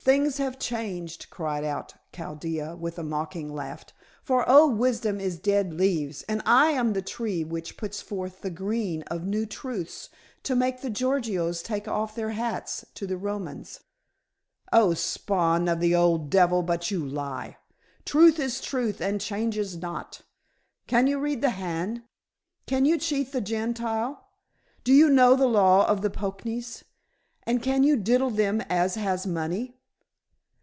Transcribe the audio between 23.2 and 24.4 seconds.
the Gentile?